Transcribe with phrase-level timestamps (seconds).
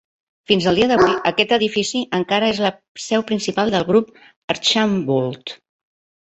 [0.51, 2.71] Fins al dia d'avui, aquest edifici encara és la
[3.03, 4.11] seu principal del Grup
[4.55, 5.55] Archambault.